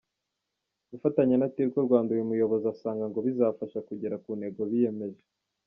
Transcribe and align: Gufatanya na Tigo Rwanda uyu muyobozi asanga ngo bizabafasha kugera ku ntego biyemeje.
Gufatanya 0.91 1.35
na 1.37 1.47
Tigo 1.53 1.79
Rwanda 1.87 2.09
uyu 2.11 2.29
muyobozi 2.29 2.65
asanga 2.73 3.03
ngo 3.09 3.19
bizabafasha 3.25 3.79
kugera 3.87 4.15
ku 4.23 4.29
ntego 4.39 4.61
biyemeje. 4.71 5.23